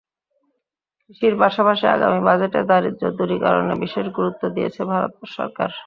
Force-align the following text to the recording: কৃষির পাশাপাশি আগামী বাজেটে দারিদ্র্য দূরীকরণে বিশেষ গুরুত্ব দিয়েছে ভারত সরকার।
কৃষির 1.03 1.35
পাশাপাশি 1.39 1.85
আগামী 1.87 2.19
বাজেটে 2.27 2.59
দারিদ্র্য 2.69 3.11
দূরীকরণে 3.17 3.75
বিশেষ 3.83 4.05
গুরুত্ব 4.17 4.43
দিয়েছে 4.55 4.81
ভারত 4.91 5.13
সরকার। 5.37 5.69